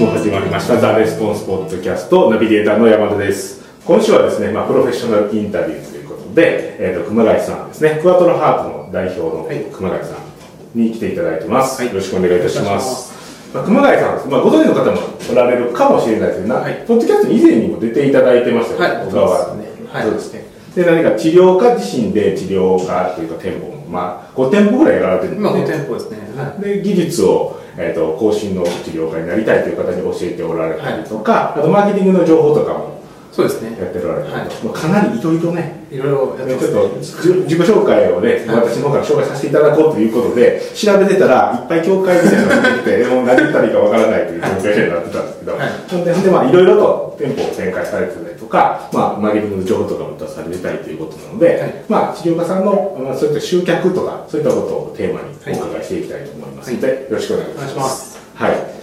[0.00, 3.60] 週も始まりましたザ・レスポンスポッドキャストナビゲーターの山田です。
[3.84, 7.98] 今週はですね、まあ、プロフェッショナルインタビューということで、えー、と熊谷さんですね。
[8.00, 9.44] クワトロハートの代表の
[9.76, 11.88] 熊谷さんに来ていただいてます、はい。
[11.88, 13.12] よろしくお願いいたします。
[13.52, 14.96] まあ、熊谷さんまあ、ご存知の方も
[15.30, 16.84] おられるかもしれないですけど、なはい。
[16.88, 19.06] ポッドキャスト以前にも出ていただいてましたよね、はい。
[19.06, 19.64] 小川ね。
[19.92, 20.02] はい。
[20.04, 20.44] そうですね。
[20.74, 25.76] で何か治療家自身で治療家というか店舗も、まあ、5店舗ぐらいやられてるん今5ですね。
[25.76, 26.18] 店舗ですね。
[26.40, 26.60] はい。
[26.62, 32.99] で技術を、えー、と更新の治療家になりたいという方に教えておられたりとか、あとマーケティングの情報とかも
[33.32, 33.78] そうですね。
[33.78, 36.60] やっておられたりと、はもうかなりいろいろねいろいろやってねま
[37.02, 38.70] すちょっとじ自己紹介をね、はい。
[38.70, 46.22] 私の方から紹介させていただこうということで調べてたらいっぱい教会みたいなのが出て もう何言ったらいいかわからないという状況になってたんですけど、はい。
[46.24, 51.74] でまあいろいろと店舗を展開されてたりとか、まあ、マーケティングの情報とかも出されてたりということなので、はい。
[51.88, 57.60] まあ、治療家さんの、まあ、そういった集客とかそういったことをテーマにお伺いしていきたいと思いますので、よろしくお願いします。
[57.60, 58.18] お願いします。
[58.34, 58.79] はい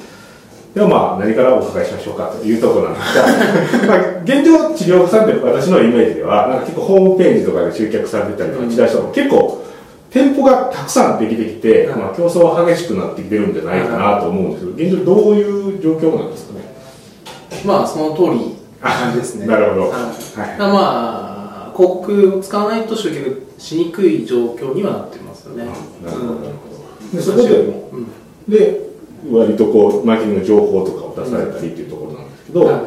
[0.78, 9.64] ではまあ何からお伺いしましょうかというところなんですが、 まあ、現状治療家さんって私のイメージではなんか結構ホームページとかで集客されてたりとかチラシとかも結構
[10.12, 12.00] 店舗がたくさんできてきて、はい。
[12.00, 16.76] まあ、競争は激しくなってきてるんじゃないかなと思うんですけど現状どういう状況なんですかね？
[17.66, 19.48] まあ、その通りな感じですね。
[19.50, 19.82] なるほど。
[19.82, 19.92] はい。
[19.92, 20.60] はい。
[20.60, 25.66] まあ、広告を使わないと集客しにくい状況にはなってますよね。
[26.06, 26.34] なるほど。
[26.36, 26.78] なるほど。
[27.12, 28.08] でうんそこでうん。
[28.48, 28.87] で
[29.32, 32.82] 割とこうマーケティングの情報とかを出されたりっていうところなんですけど、はい。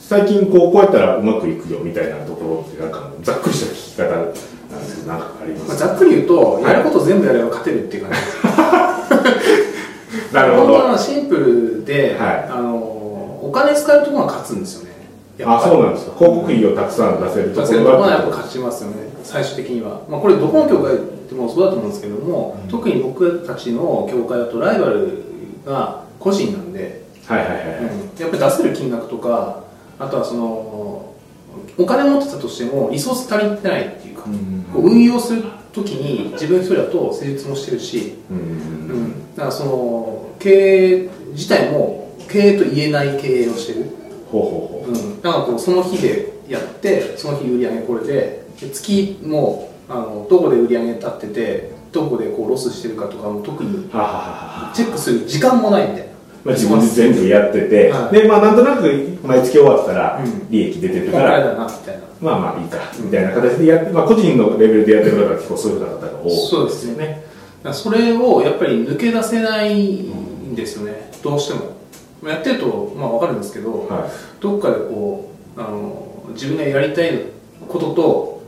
[0.00, 6.62] 最近こうこうやったらうまくいくよみたいなところってなんかざっくりした聞き方なんですけどなんかありますまあ、ざっくり言うと、い。
[6.62, 8.20] やること全部やれば勝てるっていう感じ。
[8.20, 8.24] で
[10.20, 10.34] す。
[10.34, 10.72] なるほど。
[10.74, 12.48] はシンプルで、はい。
[12.50, 14.94] あのお金使えるところが勝つんですよね。
[15.44, 16.16] あそうなんですか。
[16.18, 17.84] 広告費をたくさん出せるところがと。
[17.84, 20.96] ころはやっぱ勝ちますよね最終的には、まあ、これどこの業界
[21.28, 25.33] でもそうだと思うんですけども、特に僕たちの業界だとライバル
[25.64, 29.64] が個人なんで、はいはいはいはい、やっぱり出せる金額とか
[29.98, 31.14] あとはその
[31.78, 34.22] お金持ってたとしてもリソース足りてないっていうか、
[34.72, 35.42] こう運用する
[35.72, 43.86] 時に自分一人だと成立もしてるし、うんうん、だからその経営自体も経営と言えない経営をしてる。
[44.30, 45.14] ほうほうほう。
[45.16, 56.12] ん、だからこうその日でやってその日売り上げこれでで月もあのどこで売り上げ立っててどこでこうロスしてるかとかも特にチェックする時間もないみたいな、
[56.44, 58.12] まあ、自分で全部やってて、はい。
[58.12, 60.50] でまあなんとなく毎月終わったらうん。
[60.50, 62.02] 利益出てるこから、れだなみたいな。
[62.20, 67.06] まあまあいいかみたいな形でやって、まあ、個人のレベルでやってる方は結構そういう方が多いそうですね。
[67.06, 67.22] だか
[67.68, 71.12] らそれをやっぱり抜け出せないんですよね。
[71.22, 71.76] どうしても。
[72.20, 77.18] まあやってるとまあ分かるんですけど、はどっかでこうあの自分がやりたい
[77.68, 78.42] ことと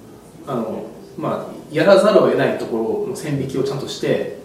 [0.47, 0.87] あの、
[1.17, 4.39] まあ、やらざるを得ないところの線引きをちゃんとして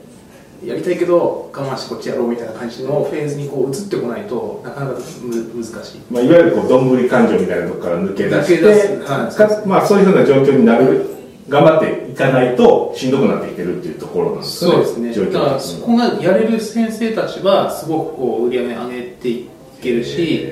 [0.65, 5.97] やりたいけど我慢してこっちやろうみたいな感じのフェーズにこう移ってこないとなかなかむ難しい。
[5.97, 9.35] いまあ、いわゆるこうどんぶり感情みたいなところから抜け出してはい。
[9.35, 11.07] かまあ、そういうふうな状況になる
[11.49, 15.31] 頑張っていかないとしんどくなってきてるっていうところなんですそうですね。
[15.31, 19.49] だからそこがやれる先生たちはすごくこう売り上げ上げてい
[19.81, 20.47] けるし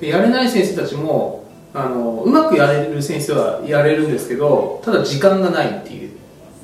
[0.00, 6.05] でやれない先生たちもあのうまくやれる先生はやれるんですけどただ時間がないっていう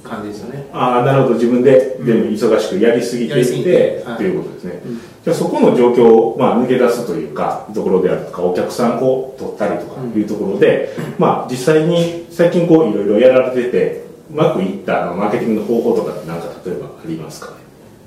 [0.03, 0.67] 感じですよね。
[0.73, 1.35] ああなるほど。
[1.35, 4.15] 自分で全部忙しくやりすぎていて、てはい。
[4.17, 5.01] っていうことですね、うん。
[5.25, 17.51] じゃあそこの状況を、まあ、抜け出すというかところであるとかお客さんを取ったりとかいうところで、まあ実際に最近こういろいろやられててうまくいったあのマーケティングの方法とかって何か例えばありますか？
[17.53, 17.57] ね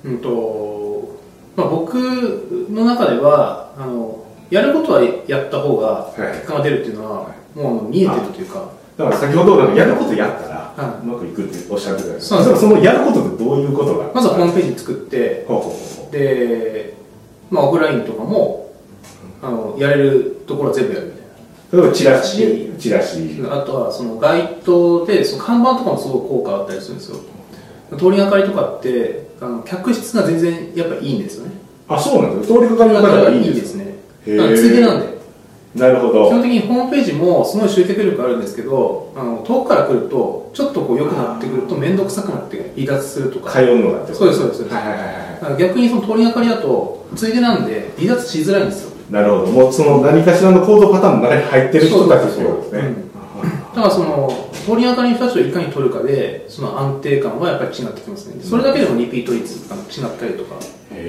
[0.05, 0.85] うんと
[1.55, 6.33] まあ、僕の中ではあのやることはやった方がはい。
[6.33, 12.27] 結果が出るっていうのは、もう見えてるというかだから先ほどやることやったら、はうまくいくっておっしゃってたんです。
[12.29, 15.45] そのやることってどういうことがまずはホームページ作って
[16.11, 16.93] で、
[17.49, 18.73] まあ、オフラインとかも
[19.41, 21.21] あのやれるところは全部やるみたい
[21.73, 23.41] う例えばチラシチラシ。
[23.41, 27.17] なあとはその街頭でその看板とかもすごい効果あったりするんですよ。
[27.97, 31.51] 通りがかりとかってあの客室が全然やっぱいいんですよね。
[31.87, 33.55] あそうなんですか通りかかりの方がいいんでか？
[33.55, 33.95] いいですすね
[34.25, 34.29] つ
[34.65, 35.14] いでなんで
[35.75, 36.29] なるほど。
[36.29, 43.51] 基本的にホームページもすごい集客力あるんですけどあの遠くから来るとちょっとこう良くなってくると面倒くさくなって離脱するとか。
[43.51, 44.63] 通うのがってそうですそうです。
[44.63, 45.25] はいはいはい
[45.59, 48.95] 逆にその通りがかりだとついでなんで離脱しづらいんですよ。
[49.11, 49.51] なるほど。
[49.51, 53.05] もうその何かしらの行動パターンの中に入ってる人たちってことですね。
[53.75, 58.41] だからその通りがかりの人たちをいかに取るかでその安定感はやっぱり違ってきますね。
[58.41, 61.01] それだけでもリピート率が違ったりとかするんへ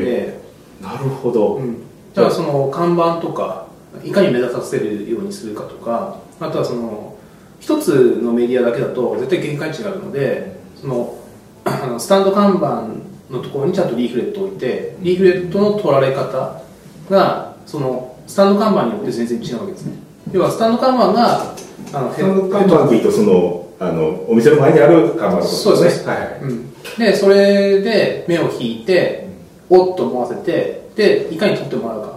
[0.00, 0.40] で、え
[0.82, 1.78] なるほど、うん、
[2.12, 3.68] だからその看板とか
[4.04, 7.16] いかに目立たせるようにするかとかあとはその
[7.60, 11.18] 一つのメディアだけだと絶対限界値があるのでその
[11.64, 12.88] あのスタンド看板
[13.32, 16.60] のところにちゃんとリーフレットを置いてリーフレットの取られ方
[17.08, 19.94] がそのスタンド看板によって全然違うわけですね。
[20.32, 21.54] 要はスタンド看板が
[21.92, 26.06] あのスタンド看板というとそのあのお店の前にある看板のことそうです。
[26.06, 26.40] ねはいはい。
[26.42, 29.28] うん、でそれで目を引いて
[29.70, 32.06] おっと思わせてでいかに撮ってもらうか。
[32.08, 32.16] は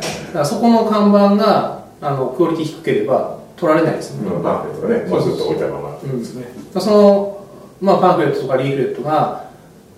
[0.00, 5.98] いからそこの看板があのクオリティ低ければ取られないですよね、まあパンフレットがね、まあ、ずっと置いたまま。
[6.02, 7.46] ですね、だからその、
[7.80, 9.44] まあ、パンフレットとかリーフレットが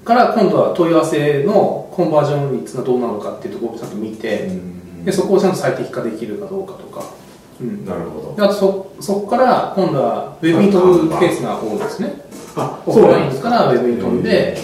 [0.05, 4.49] から今度は問い合わせのコンバージョン率がどうなのかっていうところをちゃんと見て、
[5.05, 7.03] でそこをちゃんと最適化できるかどうかとか、
[7.61, 8.37] うん、なるほど。
[8.37, 12.13] であとそそこから今度はウェブに飛ぶケースが多いんですね
[12.57, 14.59] あオフラインからウェブに飛んで、ウ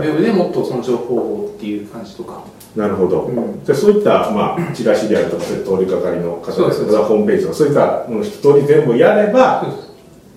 [0.00, 2.44] ェブでもっとその情報をっていう感じとか。
[2.76, 3.62] なるほど、うん。
[3.64, 9.66] じゃあそういった、まあ、チラシであるとかそういう通りかかりの方とかホームページとかそういったもの一通り全部やれば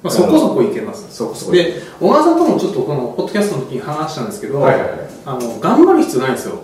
[0.04, 1.16] まあ、そこそこいけます。
[1.16, 5.00] そこそこで小川さんともちょっとこのポッドキャストの時に話したんですけど、はいはいはい。
[5.26, 6.60] あの頑張る必要ないんですよ。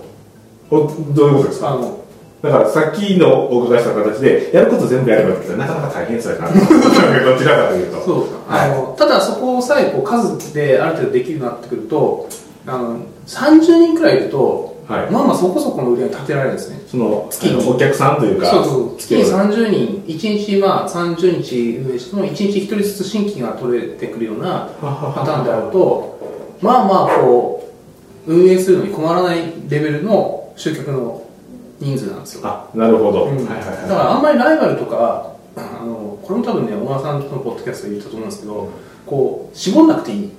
[0.70, 1.70] おどういうことですか？
[1.70, 2.01] あの
[2.42, 8.02] だからさっきのお伺いした形でやること全部やればいいけどなかなか大変そうやなどちらかというと。
[8.02, 8.72] そう、はい。
[8.72, 12.28] あのただそこさえこう数である程度できるようになってくると
[12.66, 15.12] あの30人くらいいると、はい。
[15.12, 16.82] まあまあそこそこの売り上げ立てられるんですね。
[16.88, 18.98] その月のお客さんというかそうそう。
[18.98, 27.72] 月に来てもらう30人1日まあ30日運営しても1日1人ずつ新規が取れてくるようなパターンであるとまあまあこ
[28.28, 31.21] う運営するのに困らないレベルの集客の
[31.82, 32.42] 人数なんですよ。
[32.44, 33.36] あなるほど、うん。
[33.38, 33.88] はいはいだはい。
[33.90, 38.70] からあんまりライバルとかあのこれも多分ね小川さんのポッドキャストで言ったと思うんですけど
[39.06, 40.32] こう絞んなくていい。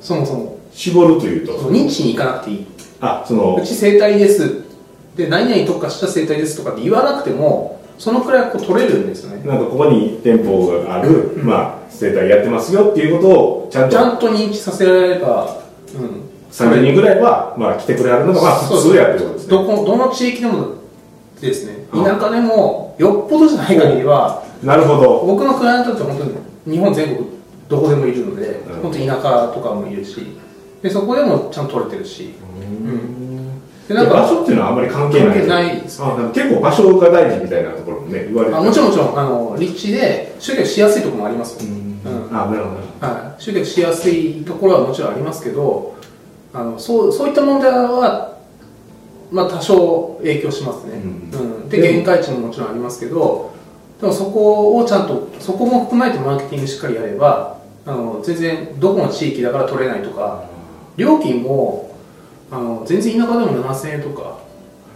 [0.00, 0.58] そもそも。
[0.72, 2.66] 絞るというとその認知に行かなくていい。
[3.00, 4.62] あそのうち生態です。
[5.16, 9.46] で何々特化した生態ですとかって言わなくてもそのくらいこう取れるんですよね。
[9.46, 13.96] なんかここに店舗がある、まあ生態やってますよっていうことをちゃんと。
[13.96, 15.50] ちゃんと認知させられれば、うん、
[16.50, 19.50] 30人ぐらいは、まあ、来てくれるのがまあ普通やってことですね。
[19.50, 20.74] どこどの地域でも
[21.40, 21.86] ですね。
[21.92, 25.24] うん田舎でもよっぽどじゃない限りはなるほど。
[25.26, 27.28] 僕のクライアントって本当に日本全国
[27.68, 28.82] どこでもいるのでうん。
[28.82, 30.36] 本当に田舎とかもいるし
[30.82, 32.34] でそこでもちゃんと取れてるし。
[33.88, 35.28] でで場所っていうのはあんまり関係ない。
[35.28, 36.00] 関係ないです。
[36.00, 41.64] ね結構場所が大事みたいなところもね言われてあもちろんもちろんあの立地で集客しやすいところもあります。
[41.64, 42.28] よ、うん。
[42.28, 42.36] うん。
[42.36, 43.06] あなるほど。
[43.06, 45.96] はい、集客しやすいところはもちろんありますけど
[46.52, 48.36] あのそうそういった問題は、
[49.30, 51.68] まあ、多少影響しますね、ううん。
[51.68, 53.52] で限界値ももちろんありますけど
[54.00, 60.44] でもそこをちゃんとそこも含めてマーケティングしっかりやればあの全然どこの地域だから取れないとか
[60.96, 61.96] 料金も
[62.50, 64.38] あの全然田舎でも7000円とか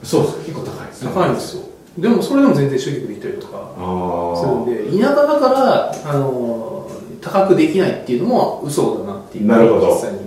[0.02, 0.38] そうです。
[0.38, 1.10] 結構高いですね。
[1.14, 1.62] 高いんですよ。
[1.98, 6.90] でもそれでも全然集客できたりとかあするんあで田舎だからあの
[7.20, 9.86] 高くできないっていうのも嘘だなっていうなるほど。
[9.94, 10.23] 実際に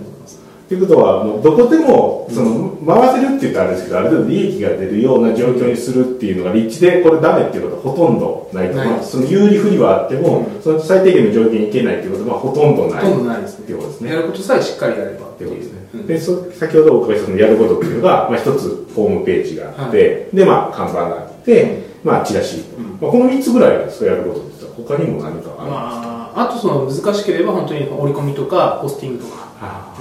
[0.70, 10.62] 思いうことはもうどこでもその回せるって言ったらあれですけどある程度利益が出るような状況にするっていうのが立地でこれダメっていうことはほとんどないとないまあ、その有利不利はあっても、うん。
[10.62, 13.04] その最低限の条件にいけないっていうことはほとんどない。
[13.04, 13.58] ほとんどないです。
[13.58, 14.10] ねっていうことですね。
[14.10, 22.98] やることさえしっかりやればっていうことですね、うんでそ先ほどお伺いしたそのやることっていうのが、まあ、一つホームページがあって、でまあ看板があって、まあチラシ、うん。
[23.00, 29.96] まあ、この3つぐらいですかやることって言ったら他にも何かある、まあ、あとその難しければ本当に折り込みとかポスティングとか、あ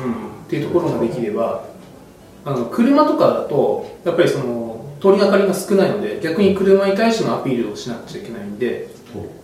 [0.48, 1.66] っていうところができれば
[2.46, 8.90] あの車とかだとやっぱりその通りがかりが少ないので逆に車に対してのアピールをしなくちゃいけないんで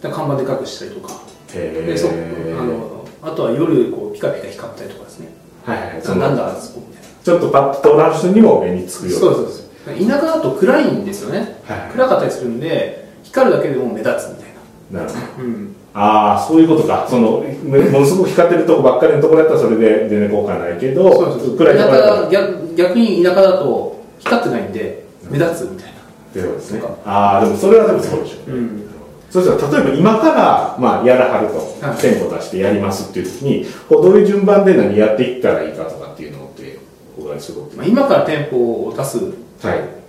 [0.02, 1.14] 看板でかくしたりとか。
[1.54, 5.28] へでそあえのあとは夜こうピカピカ光ったりとかですね。
[5.66, 6.20] はいはい。
[6.20, 7.10] なんだあそこみたいな。
[7.24, 10.08] ちょっとパッと通らん人にも目につくよそうそうそう。
[10.08, 11.62] 田舎だと暗いんですよね。
[11.66, 14.54] はい暗かったりするんで光るだけでも目立つみたい
[14.92, 15.04] な。
[15.04, 15.20] るほど。
[15.20, 17.06] な、うん、ああそういうことか。
[17.08, 21.58] そのめものすごく光ってるとこばっかりのところだったらそれで全然効果ないけどそうそうそう。
[21.58, 25.94] 暗いと田ころ逆逆に田舎だと光ってないんで目立つみたいな。
[25.94, 26.82] っていうですね。
[27.06, 28.52] ああでもそれはでもそうでしょ。
[28.52, 28.84] う、うん。
[29.30, 31.98] そしたら例えば今から、まあ、やらはると、はい。
[31.98, 36.80] 店舗出してやりますっていう時にこうどういう順番で何やっていったらいいかとかっていうのって
[37.20, 40.04] お伺いすることまあ、今から店舗を出すはい。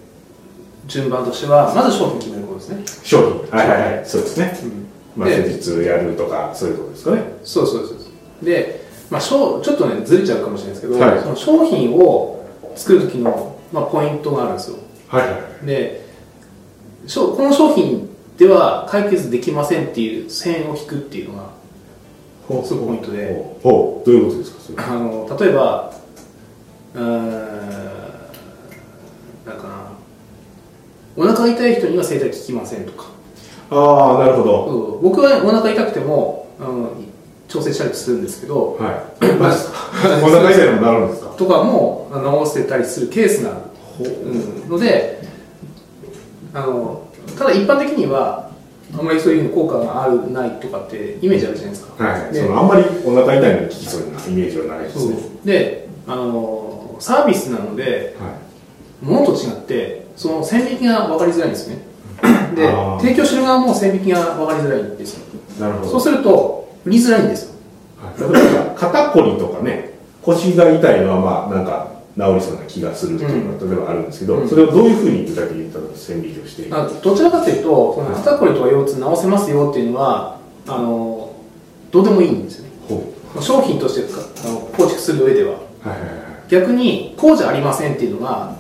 [0.86, 3.18] 順番としてはまず商品決めることですね、商
[3.50, 3.58] 品。
[3.58, 4.06] はいはいはい。
[4.06, 4.58] そうですね、
[5.16, 7.22] まあ、で施術やるとかそういうことですかね。
[7.44, 11.20] そうそうそうで、まあ、ちょっとねずれちゃうかもしれないですけど、はい。
[11.20, 12.44] その商品を
[12.74, 14.78] 作る時の、まあ、ポイントがあるんですよ。
[15.08, 15.22] は
[15.62, 16.04] いで
[17.06, 21.50] この商品では解決できませんっていう線を引くっていうのが
[22.64, 23.56] すごいポイントで。
[23.62, 24.06] ほう。
[24.06, 24.82] どういうことですかそれ。
[24.82, 25.92] あの例えば
[26.94, 27.30] うーん
[29.46, 29.92] なんかな。
[31.16, 33.13] お腹痛い人には整体効きませんとか
[33.70, 34.66] ああなるほど。
[34.66, 36.90] そう僕はお腹痛くてもあの
[37.48, 39.26] 調整したりするんですけどはい。
[39.34, 39.78] マジですか
[40.22, 41.30] お腹痛いのもなるんですか？
[41.30, 42.10] とかも
[42.44, 43.54] 治せたりするケースがあ
[44.02, 45.22] る、うん、ので
[46.52, 47.06] あの
[47.38, 48.50] ただ一般的には
[48.96, 52.04] あんまりそういう効果があるないとかってイメージあるじゃないですか。
[52.04, 55.16] はい、でそのあんまりお腹痛いのに効きそうなイメージはないですね。
[55.44, 58.44] であのサービスなのではい。
[59.02, 61.76] 物と違ってその線引きが分かりづらいんですね
[62.54, 65.24] で提供してる側も線引きが分かりづらいんですよ。
[65.60, 65.90] なるほど。
[65.90, 67.54] そうすると売りづらいんですよ。
[67.98, 68.32] はい。
[68.32, 74.48] 例えば肩こりとかね腰が痛いのはまあなんか治りそうな気がするっていうのが例えばあるんですけど、うん。
[74.48, 81.34] それをどういうふうに具体的に線引きをしていくあどちらかというとその肩こりとか腰痛治せますよっていうのはあの
[81.90, 82.70] どうでもいいんですよね。
[82.88, 85.54] ほ商品としてかあの構築する上では。
[85.84, 86.24] うはいはいはい。
[86.48, 88.54] 逆にこうじゃありませんっていうのが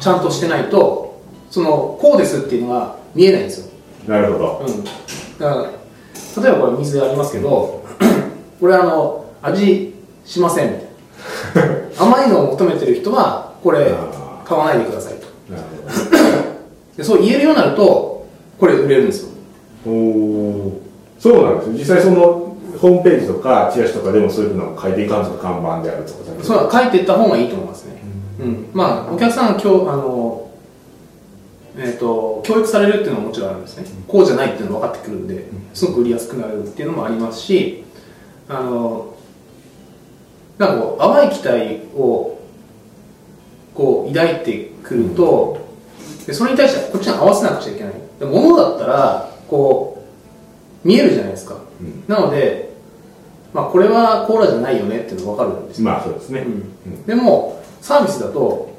[0.00, 1.07] ちゃんとしてないと
[1.50, 3.72] そのこうですっていうのが見えないんですよ、
[4.06, 4.66] なるほど。
[4.66, 7.84] うん、だから例えばこれ水ありますけど
[8.60, 11.78] これあの味しませんみたいな。
[12.04, 15.26] 甘いのを求めてる人はこれあ買わないでくださいと。
[15.52, 15.64] なる
[16.96, 18.26] でそう言えるようになると
[18.58, 19.28] これ売れるんですよ。
[19.86, 20.72] おー。
[21.18, 22.48] そうなんですね実際その
[22.80, 28.02] ホームページとかチラシとかでもそういうのを書いていかんとか看板であるとかそれは書いていった方がいいと思いますね、
[28.40, 28.66] うん。
[28.72, 30.47] まあお客さんが今日あの
[31.80, 37.84] えー、と教育されるっていうのはもちろんあるんですね、こうじゃないっていうのが分かってくるんですごく売りやすくなるっていうのもありますし
[38.48, 39.14] あの
[40.58, 42.40] なんかこう淡い期待を
[43.74, 45.68] こう抱いてくると、
[46.26, 47.92] でそれに対してこっちに合わせなくちゃいけない。
[48.18, 50.02] で物だったらこ
[50.84, 52.04] う見えるじゃないですか、うん。
[52.08, 52.72] なので、
[53.52, 55.84] まあ、これはコーラじゃないよねっていうのが分かるんですよ。
[55.84, 57.06] まあそうですね、うん。
[57.06, 58.76] でもサービスだと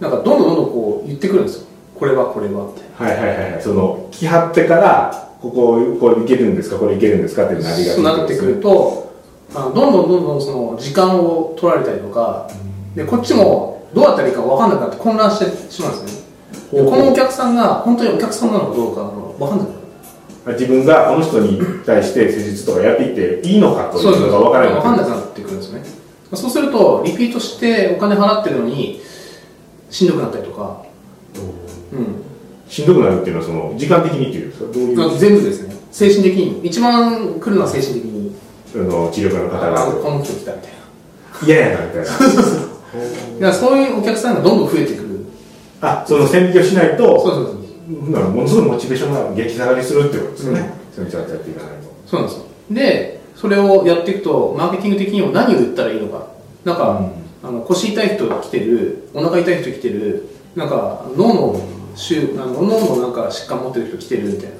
[0.00, 3.62] なんかどんどんどんどんこう言ってくるんですよこれはこれはってはいはいはいはい。
[3.62, 6.78] その来はってからこここれいけるんですか？
[6.78, 7.46] これいけるんですか？
[7.46, 9.12] ってなりがそうなってくると
[9.54, 12.50] あのどんどんどんどんその時間を取られたりとか
[12.94, 16.20] でこっちもどうやったらいいか分かんなくなって混乱してしまうんです
[16.72, 16.84] よね。
[16.84, 19.04] でこのお客さんが本当にお客さんなのかどうか
[19.38, 19.68] 分かんない。
[20.54, 24.74] 自分がこの人に対して施術とかやっていっていいのかというのが分からない。
[24.74, 25.84] 分かんなくなってくるんですよね。
[26.34, 29.00] そうするとリピートしてお金払ってるのに
[29.90, 30.82] しんどくなったりとか、
[31.36, 31.67] うん、
[32.68, 34.46] しんどくなるっていうのはその時間的にっていう。
[34.46, 35.18] んですかどういう。
[35.18, 35.74] 全部ですね。
[35.90, 36.66] 精神的に。
[36.66, 38.18] 一番来るのは精神的に。
[38.74, 40.72] あの治療家の方あがこの人来たみたい
[41.46, 42.10] 嫌やなみたいな。
[42.10, 42.38] な だか
[43.40, 45.08] らそういうお客さんがどんどん増えてくる。
[45.80, 47.40] あその線引きをしないそうとそうそ
[48.10, 48.10] う。
[48.10, 51.88] なものすごいモチベーションが激下がりするってことですよね、それにちゃんとやっていかないと。
[52.06, 52.44] そうなんですよ。
[52.70, 56.26] でそれをやっていくとマーケティング的にも何を売ったらいいのか。
[56.64, 57.00] なんか、
[57.42, 61.60] あの腰痛い人が来てるお腹痛い人来てるなんか脳の
[61.98, 64.50] 週あの脳のなんか疾患持ってる人来てるみたい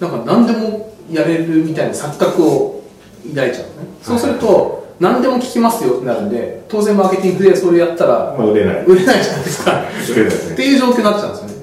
[0.00, 0.08] な。
[0.08, 2.84] なんか何でもやれるみたいな錯覚を
[3.28, 8.84] 抱いちゃうのね、そうすると何でも聞きますよってなるんで当然マーケティングでそれやったらまあ売れない。
[8.86, 9.82] 売れないじゃないですか。
[9.82, 11.54] っていう状況になっちゃうんですよね。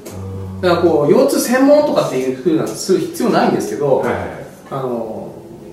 [0.62, 4.30] だからこう腰痛専門とかっていうふうなする必要ないんですけど、はいはいはい。
[4.70, 5.32] あの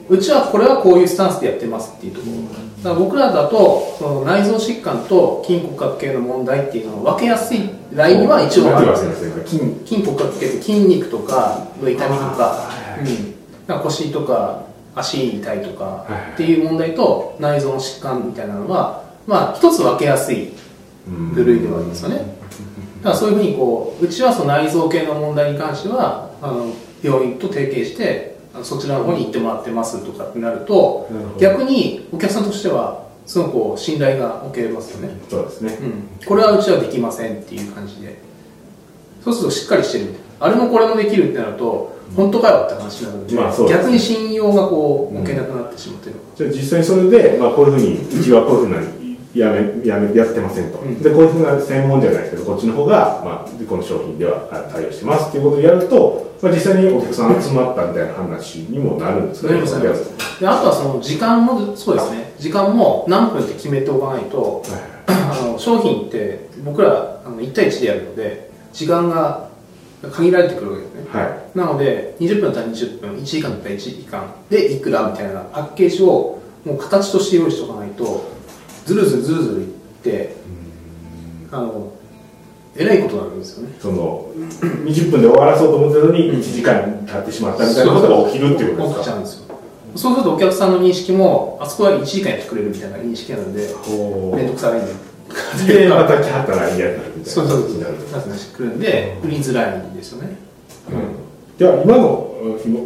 [0.09, 2.65] うちはこれはこういうスタンスでやってますっていうところ。
[2.85, 7.71] だから僕らだとその内臓疾患と筋骨格系の問題っていうのを分けやすい。
[7.93, 9.47] ラインには一応あるんですよ。
[9.47, 12.69] 筋筋骨格系って筋肉とかの痛みとか,、
[12.99, 13.33] うん、
[13.67, 20.53] だから腰とか足痛いとかっていう問題と内臓の疾患みたいなのはまあ一つ分けやすい
[21.07, 22.17] 部類ではありますよね。
[22.19, 31.09] だからそういうふうにこううちはその内臓系の問題に関してはあの病院と提携してそちらの方に行ってもらってますとかってなると
[31.41, 35.79] 逆にお客さんとしてはすごくこう信頼が置けますよね、そうですね。
[35.81, 38.23] うん、これはうちはできませんっていう感じで。
[39.25, 43.73] そうするとしっかりしてるあれもこれもできるってなると本当かよって話になるので,、まあそうね。
[43.73, 48.83] 逆に信用がこう置けなくなってしまってる、じゃあ実際にそれで、まあ、こういうふうにうちはこういうふうな
[49.35, 51.03] やめやめやってませんと、うん。
[51.03, 60.41] でこういうふうな専門じゃないですけどこっちの方が、まあ、この商品ではあ対応してますっていうことをやると、まあ、実際にお客さん集まったみたいな話にもなるんですかなりますなります。
[60.41, 62.35] であとはその時間もそうですね。
[62.39, 69.49] 時間も何分って決めておかないとはいあの商品って僕らあの1対1でやるので時間が
[70.13, 71.05] 限られてくるわけですね。
[71.11, 71.25] は
[71.55, 71.59] い。
[71.59, 78.33] なので20分だったら20分1時間だったら1時間でいくらみたいなパッケージをもう形として用意しておかないと
[78.87, 79.69] ずるずるずるずるいっ
[80.03, 80.37] て
[81.51, 81.93] あの
[82.77, 83.75] えらいことになるんですよね。
[83.81, 84.27] その
[84.85, 89.05] 20分で終わらそうと思ってたのに1時間経ってしまったみたいなことが起きるっていうこと起きですか？
[89.05, 89.45] ちゃうんですよ。
[89.97, 94.93] そうするとお客さんの認識もあそこは1時間やってくれるみたいな認識なのでほ面倒くさいんで。
[94.93, 97.69] うでまた来はったら嫌になるみたいなそうそうそう。
[97.71, 97.95] になる。
[97.95, 100.37] なってくるんで売りづらいんですよね。
[101.59, 102.03] じゃあ今の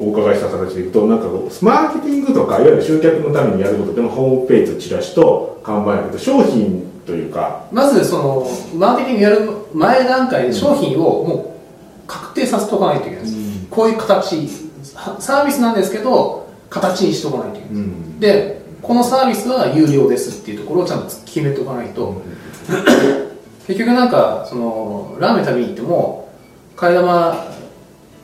[0.01, 7.65] お伺いした形でいくとなんかこうマーケティングとかいわゆる集客のためにやることでもホームページとチラシと看板やけど商品というか。
[7.73, 13.67] まずそのマーケティングやる前段階で商品をもう確定させておかないといけないんです、うん。
[13.71, 14.49] こういう形
[15.19, 18.21] サービスなんですけど形にしておかないといけない、うん。
[18.21, 22.23] でこのサービスは有料ですっていうところをちゃんと決めておかないと、
[23.67, 26.33] 結局なんかそのラーメン食べに行っても
[26.77, 27.49] 替え玉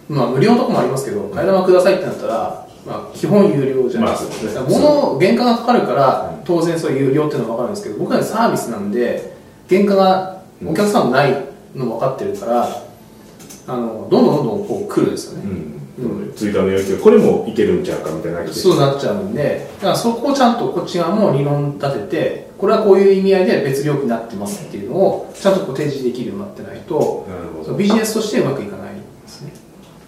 [0.09, 9.35] まあ無料のとこもありますけど替え玉くださいってなったら、まあ、基本有料じゃないですか,、まあ物原価がかかるから当然そういう有料っていうのは分かるんですけど僕らサービスなんで
[9.69, 11.33] 原価がお客さんもない
[11.75, 12.69] の分かってるから、
[13.67, 15.51] あのどんどんどんどんこう来るんですよね、
[15.99, 16.33] うん。
[16.37, 27.27] 追加の要求これもいけるんちゃうかみたいなそうなっちゃうんでだからそこをちゃんとこっち側も理論立ててこれはこういう意味合いで別料金になってますっていうのをちゃんとこう提示できるようになってないと
[27.79, 29.53] ビジネスとしてうまくいかないですね。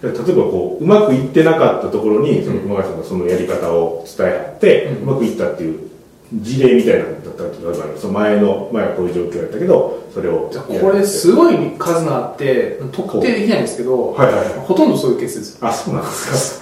[0.03, 5.89] 例えばこううまくいってなかったところにそのうん熊谷さんがそのやり方を伝え合って、ううんまくいったっていう
[6.33, 7.55] 事例みたいなのだったら例
[7.89, 14.59] えばその前の前はこういう状況だったけどそれをじゃあこれすごい数があって特定できないんですけど、はいはいはい。
[14.59, 16.61] ほとんどそういうケースですあそうなんです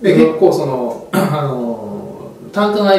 [0.00, 2.94] で、うん結構その、あの単価が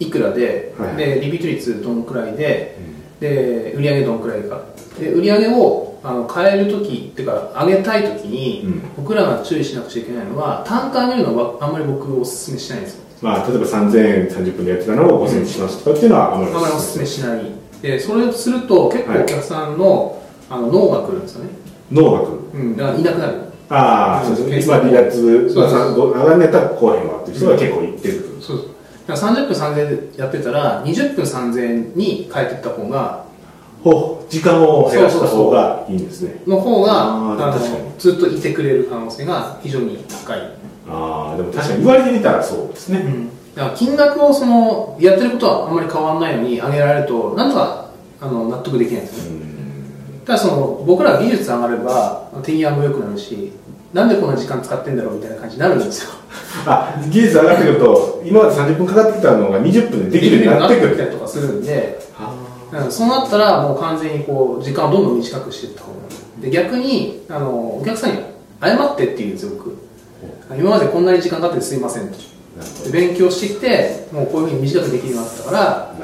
[0.00, 2.76] いくらで,、はいでリピート率どのくらいで
[3.20, 4.62] で売上どのくらいか。
[4.98, 8.82] で売上をあの変える時っていうか上げたい時に、うん。
[8.96, 17.40] 僕らが注意しなくちゃいけないのは単価上げるのはあんまり僕おすすめしないんですよまあ例えば3000円30分でやってたのを5000円にしますとかっていうのはあまりおすすめしない。
[17.80, 21.50] でそれをすると結構お客さんの,、あの脳が来るんですよね、
[21.90, 23.32] 能楽うん、だからいなくなる。
[23.70, 24.68] ああ、うんそうです。
[24.68, 24.74] ね。
[24.74, 28.36] まあ、離脱、そうそうまあ、さ上がんねたら後編はっていう人が結構言ってる。
[28.42, 28.66] そうそう。
[29.06, 33.24] だから30分3000円でやってたら20分3000円に変えていった方が
[33.82, 36.42] ほう、時間を減らした方がいいんですね。
[36.46, 37.92] の方があ確かに。
[37.98, 40.40] ずっといてくれる可能性が非常に高い、
[40.88, 43.04] ああ、でも確かに言われてみたらそうですね。
[43.54, 49.44] だから金額をそのやってることはあんまり変わらないのに上げられるとなんとかあの納得できないんですよね。
[50.24, 53.52] ただその僕ら技術上がれば手際も良くなるし
[53.92, 56.10] なんでこんな時間使ってんだろうみたいな感じになるんですよ。
[56.66, 60.96] あ、技術上がってくると、今まで30分かかってきたのが20分でできるようになってくる。
[60.96, 62.00] きたりとかするんで
[62.90, 66.42] そうなったらもう完全にこう時間をどんどん短くしていった方がいい。
[66.42, 68.18] で逆にあのお客さんに
[68.60, 69.76] 謝ってって言うんですよ僕
[70.58, 72.16] 今までこんなに時間かかってすいませんと。
[72.92, 75.94] 勉強してきてもうこういうふうに短くできるようになったから。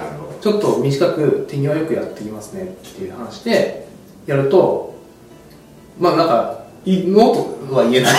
[0.41, 3.87] ちょっと短く手際よくやっていきますねっていう話で
[4.27, 4.95] やると
[5.99, 8.15] まあなんかいいノーとは言えない。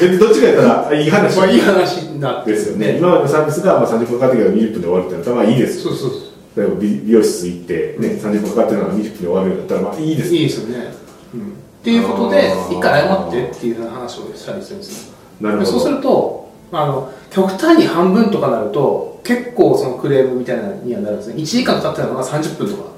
[0.00, 1.36] えどっちかやったら、あいい話。
[1.36, 2.98] まあいい話になですよね。
[2.98, 5.92] 今までのサービスがまあ30分かかってきたら20分で終わるってなったら、まあいいですよ。
[5.92, 10.94] そうそう例えば美美容室行って、ね、30分かかってるのが20分で終わるんだったら、まあいいですいいですよね、
[11.34, 11.44] うん、っ
[11.82, 15.70] ていうことで一回謝ってっていう話をしたりするんですよなるほど。
[15.70, 21.34] そうするとあの極端に半分とかなると結構そのクレームみたいなのにはなるんですね。
[21.34, 22.90] 1時間かかってたのが30分とか。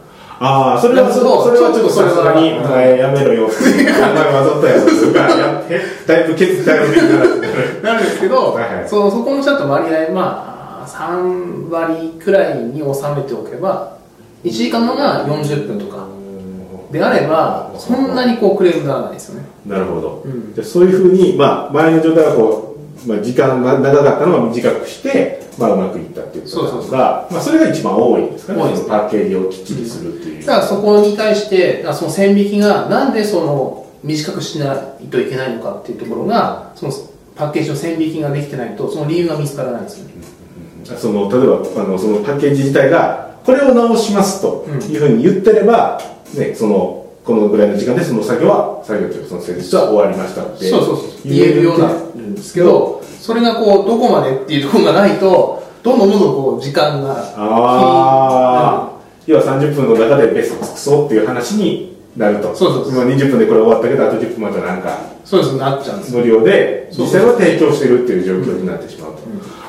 [0.44, 7.18] ああ、それは、それそれはちょっとさすがに、ちょっとお前やめろよって、お前わざとやろとか、やって、だいぶ削ったよみたいな。
[7.82, 8.02] なる。
[8.02, 8.88] んですけど、はいはい。
[8.88, 13.96] そうそこのちゃんと割合まあ3割くらいに収めておけば
[14.44, 16.08] 1時間のが40分とか
[16.92, 19.46] であればそんなにこうクレームにならないですよね。
[19.66, 20.22] なるほど。
[20.24, 20.54] うん。
[20.54, 22.76] じゃあそういうふうに、まあ、前の状態がこ
[23.06, 28.60] う、まあ、時間が長かったのを短くして、まあ、うまくいったっていうことそうそまあ、それが一番多いんですかね。
[28.60, 28.66] パ
[29.06, 30.46] ッケージをきっちりするっていう。
[30.46, 36.92] だからそこに対してその線引きがなんでその短くしないといけないのかっていうところがその
[37.36, 40.12] パッケージの線引きができてないとその理由が見つからないんですよね。
[40.84, 46.00] その例えばあのそのパッケージ自体がこれを直しますというふうに言ってれば、
[46.34, 58.92] ね、そのこのぐらいの時間でその作業は作業というかその施術は終わりましたってそうそうそう言えるようになるんですけどそれがこうどこまでっていうところがないとどんどんどんどんこう時間がああ
[59.26, 62.54] 要は30分の中でベスト尽くそうっていう話になると。
[62.54, 62.92] そうそうそう。
[62.92, 65.56] 今20分でこれ終わったけどあと10分またなんかそうです。
[65.56, 66.14] なっちゃうんです。
[66.14, 69.22] よ無料で実際は提供してるっていう状況になってしまうと、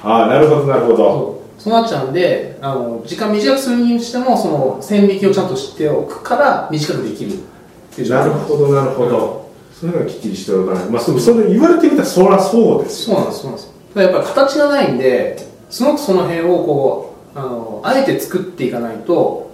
[0.04, 10.86] ああなるほどなるほどそうなっちゃうんであの時間短くするにしてもその線引きをちゃんと知っておくから短くできるっていうなるほどなるほど、そういうのがきっちりしておかない。
[10.90, 13.74] まあそそれ言われてみたらそりゃそうですそうなんですそうなんです。
[13.94, 19.52] ただやっぱり形がないんですごくその辺をこうあのあえて作っていかないと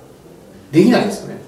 [0.71, 1.41] できないんですよね、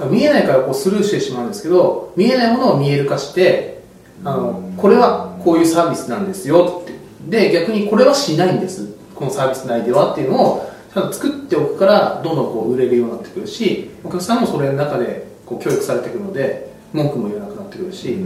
[0.00, 3.82] うん、見えないからこうスルーしてしまうんですけど見えないものを見える化して
[4.24, 6.92] あのこれはこういうサービスなんですよって。
[7.28, 8.88] で逆にこれはしないんです
[9.22, 18.18] このサービス内ではっていうのをちゃんと作っておくからどんどんこう売れるようになってくるしお客さんもそれの中でこう教育されてくるので文句も言わなくなってくるし、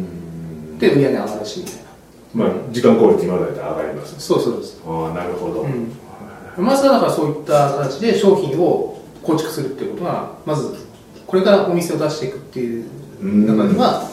[0.78, 1.80] で売り上げ上がるしみたいな。
[2.35, 10.74] まあ時間効率今まで上がりますそうそうです、ああなるほど、うん、まずはだからそういった形で商品を構築するっていうことがまず
[11.26, 12.90] これからお店を出していくっていう
[13.46, 14.11] 中では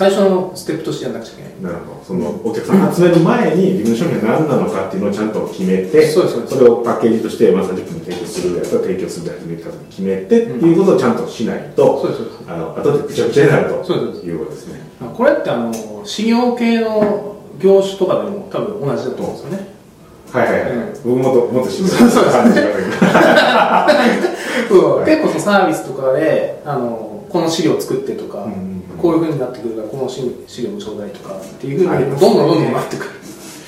[0.00, 1.74] 最初のステップとしてやんなくちゃいけない。
[1.74, 2.02] なるほど。
[2.02, 6.58] そのお客さん集める前に自分の商品が何なのかっていうのをちゃんと決めてそうですそうです。
[6.58, 9.58] れをパッケージとして、まあ、30分に提供するやつは提供するやつに
[9.90, 12.50] 決めてっていうことをちゃんとしないと、そうですそうです。
[12.50, 14.80] あの後でぐちゃぐちゃになるとそうですいうことですね。
[15.12, 15.70] これってあの
[16.02, 19.68] 事業系の業種とかでも多分同じだと思うんですよね。
[20.32, 20.92] はいはいはい、うん。
[20.94, 23.86] 僕もっともっと知りたい感じが
[24.66, 28.69] そう結構そのサービスとかであのこの資料作ってとか、うん
[29.00, 33.10] こういうふうになってくるからこの資資料もちょうだいとかっていうふうにどんどんどんどんなってくる。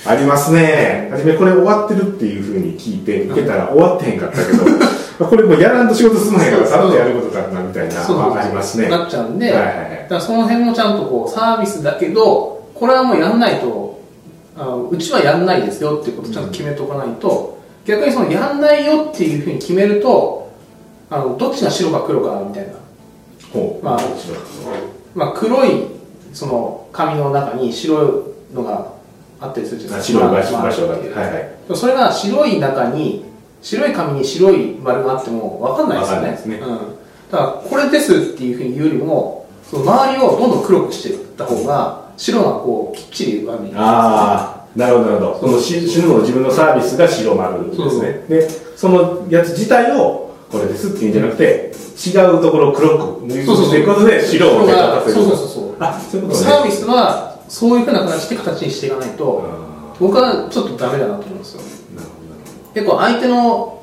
[0.05, 1.09] ありますね。
[1.13, 4.65] 初めこれ終わってるっていうふうに聞いて受けたら終わってへんかったけど。
[5.21, 8.89] まあこれもうやらんと仕事すまへんからさっとやることかなみたいなそうあありますね。
[8.89, 9.77] なっちゃうんで、はいはいはい。
[9.77, 14.01] だからその辺もちゃんとこうサービスだけどこれはもうやんないと
[14.57, 20.51] あのうちはやんないですよっていうことをちゃんと決めておかないと、逆にそのやんないよっていうふうに決めると
[21.11, 22.73] あのどっちが白か黒かみたいな。
[23.53, 23.85] ほう。
[23.85, 24.01] まあ
[25.15, 25.87] まあ、黒い
[26.33, 28.93] その紙の中に白いのが
[29.41, 30.19] あったりするじゃないですか。
[30.19, 33.25] 白い場所があってはいはいそれが白い中に
[33.63, 36.37] 白い紙に白い丸があっても分かんないですよね。
[36.37, 36.79] すねうん。
[37.31, 43.77] だからこれですっていうふうに言うよりも、その周りをどんどん黒くしていった方が白がこうきっちり浮かんでいく。
[43.79, 51.73] ああなるほどなるほどそのし死ぬの自分のサービスが白丸ですねでそのやつ自体をこれですっていうんじゃなくて
[52.07, 55.13] 違うところを黒く塗りそうことで白を手立たせる。
[55.15, 55.77] そうそうそうそう。
[55.81, 56.45] あそういうことね。
[56.45, 61.61] サービスはそういうふうな形で形にしていかないと、あ僕はちょっとダメだなと思うんですよ。
[62.75, 63.83] 結構相手の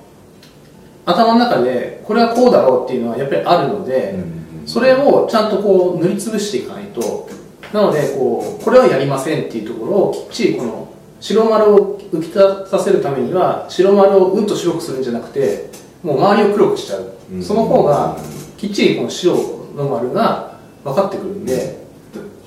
[1.05, 4.15] 頭の中でこれはこうだろうっていうのはやっぱりあるので、
[4.61, 4.67] うん。
[4.67, 7.27] それをちゃんとこう塗りつぶしていかないと。
[7.73, 10.87] なのでこうこれはやりませんっていうところをきっちりこの
[11.19, 15.69] 白丸を浮き立たせるためには白丸をうんと白くするんじゃなくて
[16.03, 17.43] もう周りを黒くしちゃう、うん。
[17.43, 18.17] その方が
[18.57, 19.35] きっちりこの白
[19.75, 21.79] の丸が分かってくるんで、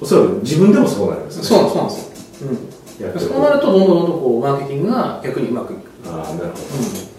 [0.00, 1.44] おそらく自分でもそうなりますね。
[1.44, 3.72] そうなんそうなんですよ、うん、そうなると。
[3.72, 7.12] どんどんどんどんこうマーケティングが逆にうまくいく、ああなるほど。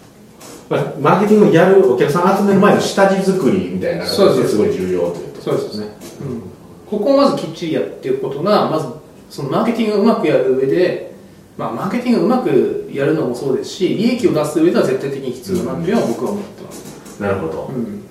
[0.70, 4.58] まあ、マーケティングをやるお客さん集める前の下地作りみたいな形です。
[4.58, 5.88] ごい重要というとそうですね、
[6.22, 6.42] うん、
[6.90, 8.88] ここをまずきっちりやっていくことがまず
[9.30, 11.13] そのマーケティングをうまくやる上で、
[11.58, 17.64] まあ、マーケティングをうまくやるのもそうですし利益を出す上では絶対的に必要だなっていうのは僕は思ってます、なるほど。
[17.68, 18.04] うん。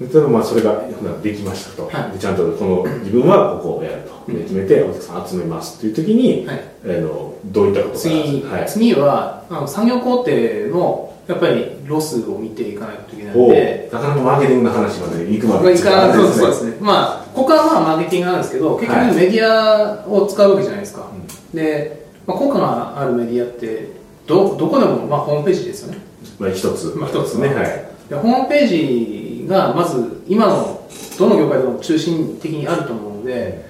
[0.00, 0.82] 例えばまあそれが
[1.22, 2.12] できましたと、はい。
[2.12, 4.34] でちゃんとこの自分はここをやると、うん。
[4.36, 6.60] で決めてお客さん集めますっていう時に、はい。
[6.84, 10.32] あのどういったことが次,、はい、次はあの産業工程
[10.68, 16.12] のやっぱりロスを見ていかないといけないのおでなかなかマーケティングの話まで行くままあでいかない。
[16.12, 16.76] そうですそうねですね。
[16.80, 19.14] まあここはまあマーケティングなんですけど結局はい。
[19.14, 21.06] メディアを使うわけじゃないですか、
[21.54, 23.88] で、まあ、効果があるメディアって
[24.26, 25.98] どどこでもまあホームページですよね。
[26.38, 26.94] まあ一つ。
[26.96, 27.84] まあ一つねはい。
[28.08, 30.86] でホームページがまず今の
[31.18, 33.66] どの業界でも中心的にあると思うので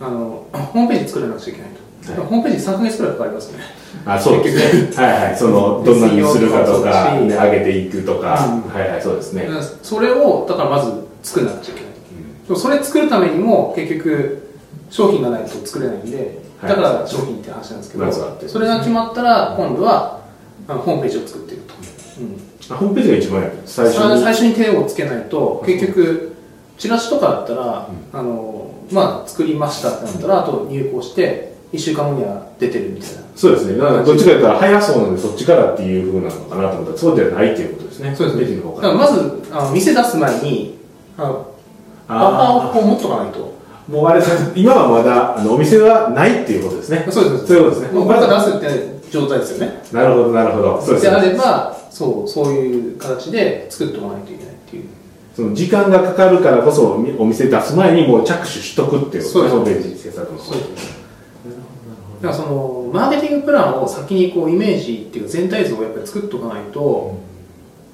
[0.00, 1.70] あのホームページ作らなくちゃいけない
[2.06, 2.28] と、はい。
[2.28, 3.58] ホームページ3ヶ月くらいかかりますね。
[4.06, 5.04] あそうですね。
[5.04, 5.36] はいはい。
[5.36, 8.72] そのどんなにするかとか、上げていくとか、うん。
[8.72, 9.48] はいはいそうですね、
[9.82, 10.90] それをだからまず
[11.22, 11.94] 作らなくちゃいけない。
[12.46, 14.48] でもそれ作るためにも結局
[14.90, 16.34] 商品がないと作れないんではい
[16.68, 18.12] だから商品って話なんですけど、
[18.48, 20.20] それが決まったら今度は
[20.66, 21.74] あのホームページを作っていくと、
[22.20, 22.74] うん。
[22.74, 23.58] あホームページが一番やる。
[23.66, 24.22] 最初に。
[24.22, 26.36] 最初に手をつけないと結局
[26.78, 33.22] チラシとかだったら、あのまあ作りましたってなったらあと入稿して1週間後には出てるみたいな。
[33.36, 33.78] そうですね。
[33.78, 38.14] どっちかというと早そうなんでそっちからっていうふうなのかなと思ったらそうじゃないっていうことですね。
[38.14, 40.78] そうですレジの方だからまずあの店出す前に
[41.16, 41.54] あの
[42.06, 43.38] パパをあこう持っとかないと。
[43.38, 43.53] あ
[43.88, 44.22] もうあれ
[44.54, 47.06] 今はまだあのお店はないっていうことですね。
[47.10, 47.46] そうです。
[47.46, 47.98] そういうことですね。
[47.98, 49.82] もうこれから出すって状態ですよね。
[49.92, 50.80] なるほどなるほど。
[50.80, 51.02] そうです。
[51.02, 54.84] であねればそうそういう形で作っておかないといけないっていう。
[55.36, 59.42] その時間がかかるからこそお店出す前にもう着手しとくっていうことです。
[59.42, 61.04] ねホームページ制作の方そうです。
[62.22, 67.18] だからそのマーケティングプランを先にこうイメージっていうか全体像をやっぱり作っておかないと、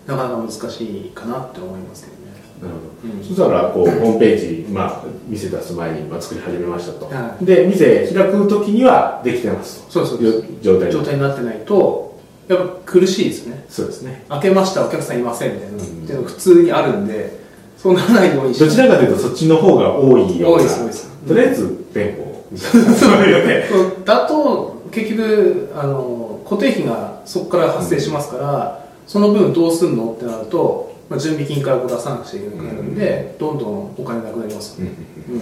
[0.07, 2.17] なかなか難しいかなって思いますけど。
[2.17, 2.20] ね
[2.63, 3.25] なるほどうん。
[3.25, 10.93] そしたらこうホームページ、まあ、店出す前に、まあ、作り始めましたと、はで店開く時にはできてますそうそうという状態に。
[10.93, 12.19] 状態になってないと
[12.49, 13.65] やっぱ苦しいですよね。
[13.69, 14.25] そうですね。
[14.29, 15.81] 開けましたお客さんいませんみたいな、うん。
[15.81, 17.41] っていうのが普通にあるんで
[17.79, 20.57] そうならないようにどちらかというとそっちの方が多いような。
[20.57, 21.11] 多いです多いです。
[21.27, 22.81] とりあえず店舗そう
[23.23, 34.93] いうねだと結局あの固定費がそこから発生しますから、その分どうすんのってなると、まあ、準備金からこう出さなくちゃいけなくなるんで、どんどんお金なくなりますよね、
[35.29, 35.41] うん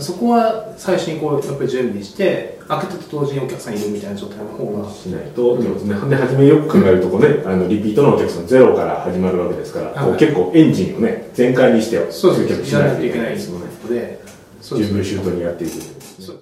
[0.00, 10.18] そこは最初にこうやっぱり準備して開けたと同時にお客さんいるみたいな状態の方がしないとですね、で初めよく考えるとこうねあのリピートのお客さんゼロから始まるわけですから、はい。
[10.18, 13.12] 結構エンジンをね全開にしてそう集客しなといとい。
[13.12, 14.20] けないいですので。
[14.60, 15.72] そうです順風周到にやっていく。
[16.20, 16.34] そう